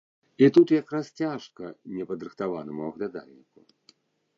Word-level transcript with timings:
І 0.43 0.47
тут 0.55 0.73
якраз 0.77 1.11
цяжка 1.21 1.71
непадрыхтаванаму 1.99 2.81
аглядальніку. 2.93 3.59